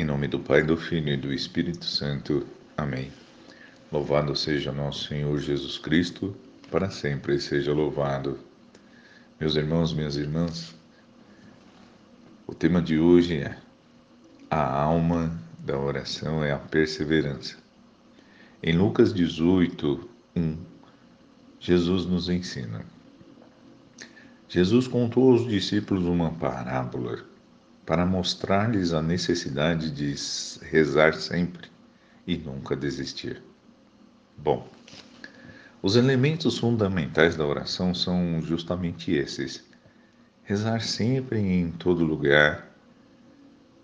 Em 0.00 0.04
nome 0.04 0.28
do 0.28 0.38
Pai, 0.38 0.62
do 0.62 0.78
Filho 0.78 1.12
e 1.12 1.16
do 1.18 1.30
Espírito 1.30 1.84
Santo. 1.84 2.46
Amém. 2.74 3.12
Louvado 3.92 4.34
seja 4.34 4.72
nosso 4.72 5.06
Senhor 5.06 5.38
Jesus 5.38 5.76
Cristo, 5.76 6.34
para 6.70 6.88
sempre 6.88 7.38
seja 7.38 7.74
louvado. 7.74 8.38
Meus 9.38 9.56
irmãos, 9.56 9.92
minhas 9.92 10.16
irmãs, 10.16 10.74
o 12.46 12.54
tema 12.54 12.80
de 12.80 12.98
hoje 12.98 13.42
é 13.42 13.58
a 14.50 14.72
alma 14.72 15.38
da 15.58 15.78
oração 15.78 16.42
é 16.42 16.50
a 16.50 16.58
perseverança. 16.58 17.58
Em 18.62 18.72
Lucas 18.72 19.12
18, 19.12 20.08
1, 20.34 20.56
Jesus 21.58 22.06
nos 22.06 22.30
ensina. 22.30 22.86
Jesus 24.48 24.88
contou 24.88 25.32
aos 25.32 25.46
discípulos 25.46 26.06
uma 26.06 26.30
parábola 26.30 27.28
para 27.90 28.06
mostrar-lhes 28.06 28.92
a 28.92 29.02
necessidade 29.02 29.90
de 29.90 30.14
rezar 30.64 31.12
sempre 31.12 31.68
e 32.24 32.38
nunca 32.38 32.76
desistir. 32.76 33.42
Bom, 34.38 34.68
os 35.82 35.96
elementos 35.96 36.56
fundamentais 36.56 37.34
da 37.34 37.44
oração 37.44 37.92
são 37.92 38.40
justamente 38.42 39.10
esses: 39.10 39.64
rezar 40.44 40.82
sempre 40.82 41.40
em 41.40 41.72
todo 41.72 42.04
lugar 42.04 42.70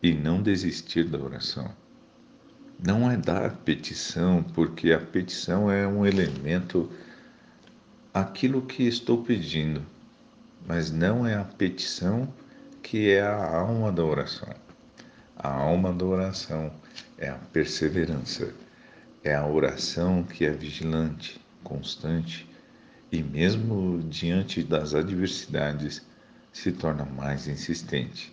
e 0.00 0.14
não 0.14 0.40
desistir 0.40 1.02
da 1.02 1.18
oração. 1.18 1.68
Não 2.78 3.10
é 3.10 3.16
dar 3.16 3.56
petição, 3.56 4.40
porque 4.40 4.92
a 4.92 5.00
petição 5.00 5.68
é 5.68 5.84
um 5.84 6.06
elemento, 6.06 6.88
aquilo 8.14 8.62
que 8.62 8.84
estou 8.84 9.24
pedindo, 9.24 9.84
mas 10.64 10.92
não 10.92 11.26
é 11.26 11.34
a 11.34 11.42
petição 11.42 12.32
que 12.86 13.10
é 13.10 13.20
a 13.20 13.58
alma 13.58 13.90
da 13.90 14.04
oração. 14.04 14.54
A 15.36 15.52
alma 15.52 15.92
da 15.92 16.04
oração 16.04 16.72
é 17.18 17.28
a 17.28 17.34
perseverança, 17.34 18.54
é 19.24 19.34
a 19.34 19.44
oração 19.44 20.22
que 20.22 20.44
é 20.44 20.52
vigilante, 20.52 21.44
constante 21.64 22.48
e, 23.10 23.24
mesmo 23.24 23.98
diante 24.08 24.62
das 24.62 24.94
adversidades, 24.94 26.06
se 26.52 26.70
torna 26.70 27.04
mais 27.04 27.48
insistente. 27.48 28.32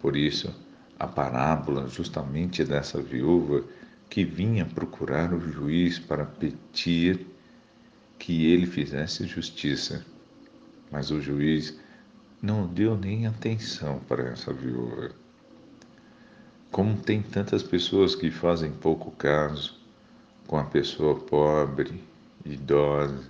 Por 0.00 0.16
isso, 0.16 0.58
a 0.98 1.06
parábola 1.06 1.86
justamente 1.86 2.64
dessa 2.64 3.02
viúva 3.02 3.62
que 4.08 4.24
vinha 4.24 4.64
procurar 4.64 5.34
o 5.34 5.52
juiz 5.52 5.98
para 5.98 6.24
pedir 6.24 7.26
que 8.18 8.50
ele 8.50 8.64
fizesse 8.64 9.26
justiça, 9.26 10.02
mas 10.90 11.10
o 11.10 11.20
juiz 11.20 11.78
não 12.40 12.66
deu 12.66 12.96
nem 12.96 13.26
atenção 13.26 14.00
para 14.06 14.28
essa 14.28 14.52
viúva. 14.52 15.10
Como 16.70 16.96
tem 16.96 17.22
tantas 17.22 17.62
pessoas 17.62 18.14
que 18.14 18.30
fazem 18.30 18.70
pouco 18.70 19.10
caso 19.12 19.76
com 20.46 20.58
a 20.58 20.64
pessoa 20.64 21.18
pobre, 21.18 22.02
idosa, 22.44 23.24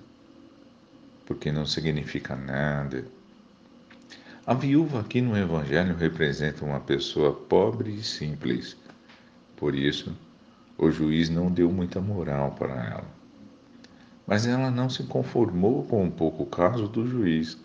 porque 1.25 1.53
não 1.53 1.65
significa 1.65 2.35
nada. 2.35 3.07
A 4.45 4.55
viúva 4.55 5.01
aqui 5.01 5.21
no 5.21 5.37
Evangelho 5.37 5.97
representa 5.97 6.65
uma 6.65 6.81
pessoa 6.81 7.33
pobre 7.33 7.95
e 7.95 8.03
simples. 8.03 8.77
Por 9.57 9.75
isso, 9.75 10.17
o 10.77 10.91
juiz 10.91 11.29
não 11.29 11.51
deu 11.51 11.71
muita 11.71 12.01
moral 12.01 12.53
para 12.53 12.75
ela. 12.75 13.17
Mas 14.27 14.47
ela 14.47 14.71
não 14.71 14.91
se 14.91 15.05
conformou 15.05 15.85
com 15.85 16.07
o 16.07 16.11
pouco 16.11 16.45
caso 16.47 16.87
do 16.89 17.07
juiz 17.07 17.57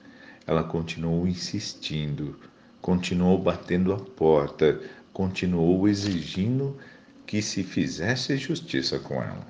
ela 0.45 0.64
continuou 0.64 1.28
insistindo, 1.28 2.39
continuou 2.81 3.38
batendo 3.38 3.94
a 3.94 3.97
porta, 3.97 4.80
continuou 5.14 5.88
exigindo 5.88 6.78
que 7.25 7.42
se 7.42 7.64
fizesse 7.64 8.38
justiça 8.38 9.00
com 9.00 9.16
ela. 9.16 9.45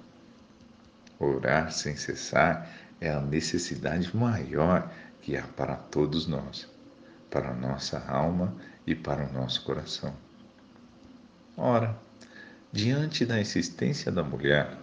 Orar 1.20 1.72
sem 1.72 1.96
cessar 1.96 2.70
é 3.00 3.10
a 3.10 3.22
necessidade 3.22 4.16
maior 4.16 4.92
que 5.22 5.38
há 5.38 5.44
para 5.44 5.76
todos 5.76 6.28
nós, 6.28 6.68
para 7.30 7.52
a 7.52 7.56
nossa 7.56 8.00
alma 8.08 8.56
e 8.86 8.94
para 8.94 9.28
o 9.28 9.34
nosso 9.34 9.64
coração. 9.64 10.14
Ora, 11.56 11.98
diante 12.72 13.26
da 13.26 13.40
insistência 13.40 14.12
da 14.12 14.24
mulher, 14.24 14.78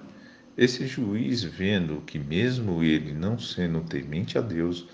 esse 0.56 0.86
juiz, 0.86 1.42
vendo 1.42 2.00
que, 2.00 2.18
mesmo 2.18 2.82
ele 2.82 3.12
não 3.12 3.38
sendo 3.38 3.80
temente 3.80 4.36
a 4.36 4.40
Deus, 4.40 4.88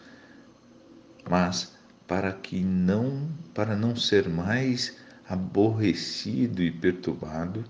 mas 1.28 1.74
para 2.06 2.32
que 2.32 2.60
não 2.60 3.28
para 3.54 3.76
não 3.76 3.96
ser 3.96 4.28
mais 4.28 4.96
aborrecido 5.28 6.62
e 6.62 6.70
perturbado, 6.70 7.64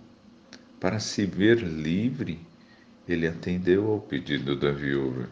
para 0.81 0.98
se 0.98 1.25
ver 1.25 1.59
livre, 1.59 2.41
ele 3.06 3.26
atendeu 3.26 3.91
ao 3.91 4.00
pedido 4.00 4.56
da 4.56 4.72
viúva. 4.72 5.28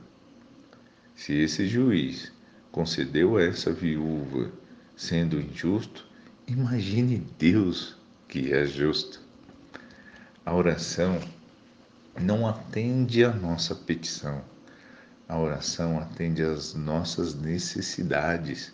Se 1.14 1.32
esse 1.34 1.66
juiz 1.66 2.32
concedeu 2.70 3.36
a 3.36 3.42
essa 3.42 3.72
viúva 3.72 4.50
sendo 4.96 5.40
injusto, 5.40 6.06
imagine 6.46 7.26
Deus 7.38 7.96
que 8.28 8.52
é 8.52 8.64
justo. 8.64 9.20
A 10.44 10.54
oração 10.54 11.20
não 12.20 12.46
atende 12.46 13.24
à 13.24 13.32
nossa 13.32 13.74
petição, 13.74 14.42
a 15.32 15.38
oração 15.38 15.98
atende 15.98 16.42
às 16.42 16.74
nossas 16.74 17.34
necessidades. 17.34 18.70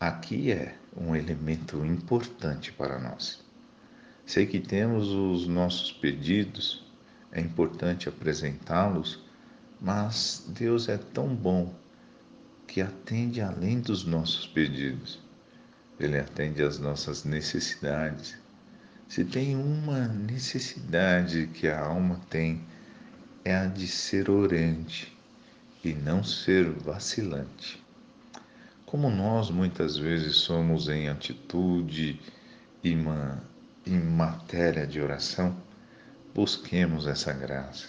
Aqui 0.00 0.50
é 0.50 0.76
um 0.96 1.14
elemento 1.14 1.76
importante 1.86 2.72
para 2.72 2.98
nós. 2.98 3.40
Sei 4.26 4.46
que 4.46 4.58
temos 4.58 5.06
os 5.06 5.46
nossos 5.46 5.92
pedidos, 5.92 6.84
é 7.30 7.40
importante 7.40 8.08
apresentá-los, 8.08 9.22
mas 9.80 10.44
Deus 10.48 10.88
é 10.88 10.98
tão 10.98 11.32
bom 11.32 11.72
que 12.66 12.80
atende 12.80 13.40
além 13.40 13.78
dos 13.78 14.04
nossos 14.04 14.48
pedidos. 14.48 15.22
Ele 16.00 16.18
atende 16.18 16.64
às 16.64 16.80
nossas 16.80 17.22
necessidades. 17.22 18.36
Se 19.06 19.24
tem 19.24 19.54
uma 19.54 20.08
necessidade 20.08 21.46
que 21.54 21.68
a 21.68 21.78
alma 21.78 22.20
tem, 22.28 22.60
é 23.44 23.54
a 23.54 23.66
de 23.66 23.86
ser 23.86 24.28
orante, 24.28 25.13
e 25.84 25.92
não 25.92 26.24
ser 26.24 26.70
vacilante. 26.70 27.82
Como 28.86 29.10
nós 29.10 29.50
muitas 29.50 29.96
vezes 29.96 30.36
somos 30.36 30.88
em 30.88 31.08
atitude 31.08 32.20
e 32.82 32.90
em 33.86 34.00
matéria 34.00 34.86
de 34.86 35.00
oração, 35.00 35.56
busquemos 36.34 37.06
essa 37.06 37.32
graça. 37.32 37.88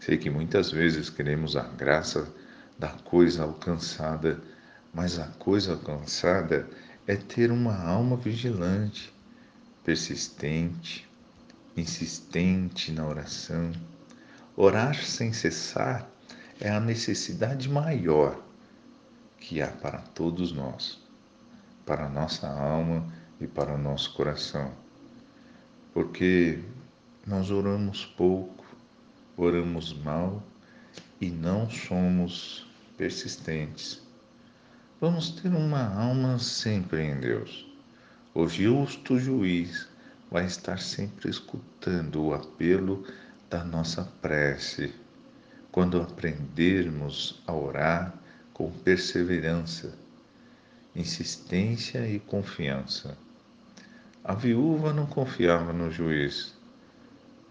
Sei 0.00 0.16
que 0.16 0.30
muitas 0.30 0.70
vezes 0.70 1.10
queremos 1.10 1.56
a 1.56 1.64
graça 1.64 2.32
da 2.78 2.88
coisa 2.88 3.42
alcançada, 3.42 4.40
mas 4.92 5.18
a 5.18 5.26
coisa 5.26 5.72
alcançada 5.72 6.68
é 7.06 7.16
ter 7.16 7.50
uma 7.50 7.76
alma 7.76 8.16
vigilante, 8.16 9.12
persistente, 9.84 11.08
insistente 11.76 12.90
na 12.92 13.06
oração. 13.06 13.72
Orar 14.56 14.94
sem 15.04 15.32
cessar 15.32 16.08
é 16.60 16.70
a 16.70 16.80
necessidade 16.80 17.68
maior 17.68 18.40
que 19.38 19.60
há 19.60 19.68
para 19.68 19.98
todos 19.98 20.52
nós, 20.52 20.98
para 21.84 22.06
a 22.06 22.08
nossa 22.08 22.48
alma 22.48 23.06
e 23.40 23.46
para 23.46 23.74
o 23.74 23.78
nosso 23.78 24.14
coração. 24.14 24.72
Porque 25.92 26.60
nós 27.26 27.50
oramos 27.50 28.04
pouco, 28.04 28.64
oramos 29.36 29.92
mal 29.92 30.42
e 31.20 31.30
não 31.30 31.68
somos 31.70 32.66
persistentes. 32.96 34.02
Vamos 35.00 35.30
ter 35.30 35.48
uma 35.48 35.94
alma 35.94 36.38
sempre 36.38 37.02
em 37.02 37.20
Deus. 37.20 37.66
O 38.34 38.48
justo 38.48 39.18
juiz 39.18 39.88
vai 40.30 40.46
estar 40.46 40.78
sempre 40.78 41.30
escutando 41.30 42.24
o 42.24 42.34
apelo 42.34 43.06
da 43.48 43.62
nossa 43.62 44.04
prece 44.20 44.92
quando 45.76 46.00
aprendermos 46.00 47.42
a 47.46 47.52
orar 47.52 48.14
com 48.54 48.72
perseverança, 48.72 49.92
insistência 50.94 52.08
e 52.08 52.18
confiança. 52.18 53.14
A 54.24 54.32
viúva 54.32 54.94
não 54.94 55.04
confiava 55.04 55.74
no 55.74 55.90
juiz, 55.90 56.54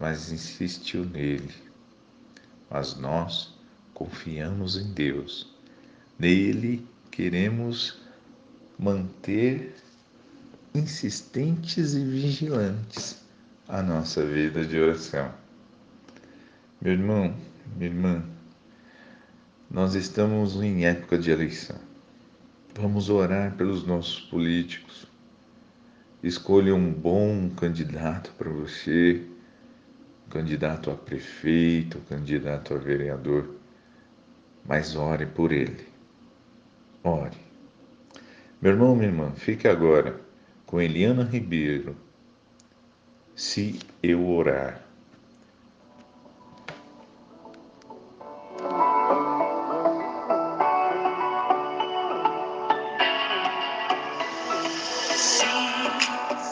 mas 0.00 0.32
insistiu 0.32 1.04
nele. 1.04 1.54
Mas 2.68 2.96
nós 2.96 3.54
confiamos 3.94 4.76
em 4.76 4.92
Deus. 4.92 5.54
Nele 6.18 6.84
queremos 7.12 8.02
manter 8.76 9.72
insistentes 10.74 11.94
e 11.94 12.04
vigilantes 12.04 13.24
a 13.68 13.80
nossa 13.80 14.26
vida 14.26 14.64
de 14.64 14.80
oração. 14.80 15.32
Meu 16.80 16.92
irmão, 16.92 17.32
minha 17.74 17.90
irmã, 17.90 18.24
nós 19.70 19.94
estamos 19.94 20.56
em 20.56 20.84
época 20.86 21.18
de 21.18 21.30
eleição. 21.30 21.76
Vamos 22.74 23.08
orar 23.10 23.56
pelos 23.56 23.86
nossos 23.86 24.20
políticos. 24.20 25.06
Escolha 26.22 26.74
um 26.74 26.92
bom 26.92 27.50
candidato 27.50 28.32
para 28.36 28.50
você, 28.50 29.22
candidato 30.30 30.90
a 30.90 30.94
prefeito, 30.94 31.98
candidato 32.08 32.74
a 32.74 32.78
vereador, 32.78 33.54
mas 34.64 34.94
ore 34.94 35.26
por 35.26 35.52
ele. 35.52 35.86
Ore. 37.02 37.36
Meu 38.60 38.72
irmão, 38.72 38.94
minha 38.94 39.08
irmã, 39.08 39.32
fique 39.32 39.68
agora 39.68 40.20
com 40.64 40.80
Eliana 40.80 41.22
Ribeiro. 41.22 41.96
Se 43.34 43.78
eu 44.02 44.28
orar. 44.28 44.85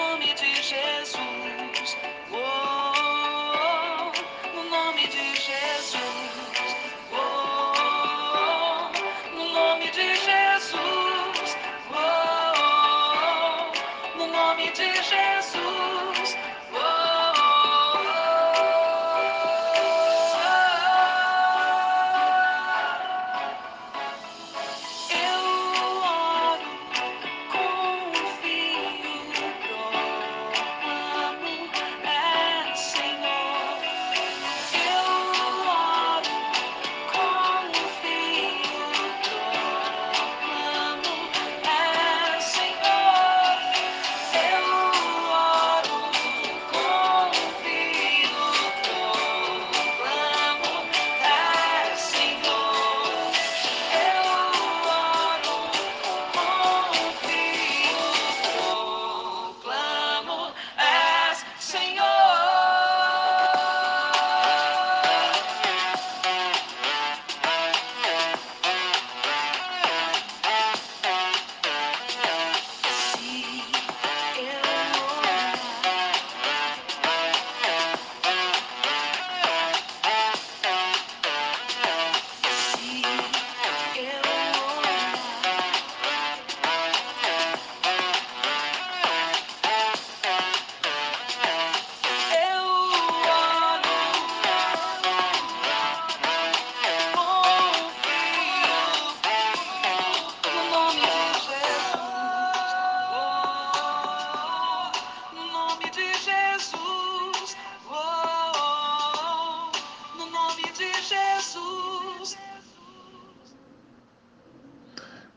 nome 0.00 0.34
de 0.34 0.54
Jesus. 0.62 1.49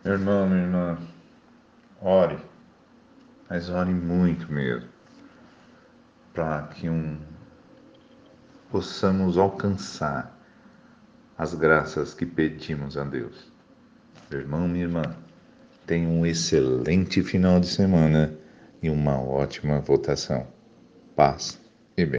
Meu 0.03 0.15
irmão, 0.15 0.50
minha 0.50 0.63
irmã, 0.63 0.98
ore, 2.01 2.38
mas 3.50 3.69
ore 3.69 3.93
muito 3.93 4.51
mesmo, 4.51 4.89
para 6.33 6.63
que 6.63 6.89
um, 6.89 7.17
possamos 8.69 9.38
alcançar 9.38 10.38
as 11.38 11.53
graças 11.53 12.13
que 12.13 12.25
pedimos 12.25 12.98
a 12.98 13.05
Deus. 13.05 13.50
Meu 14.29 14.41
irmão, 14.41 14.67
minha 14.67 14.83
irmã, 14.83 15.15
tenha 15.88 16.10
um 16.10 16.25
excelente 16.25 17.24
final 17.24 17.62
de 17.62 17.67
semana 17.67 18.33
e 18.81 18.89
uma 18.89 19.17
ótima 19.22 19.79
votação. 19.79 20.45
Paz 21.15 21.62